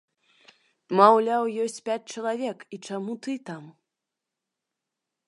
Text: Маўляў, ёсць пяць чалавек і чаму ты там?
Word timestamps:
Маўляў, 0.99 1.43
ёсць 1.65 1.83
пяць 1.89 2.07
чалавек 2.15 2.57
і 2.77 2.79
чаму 2.89 3.13
ты 3.27 3.39
там? 3.51 3.63